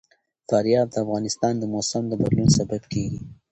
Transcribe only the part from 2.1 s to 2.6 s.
بدلون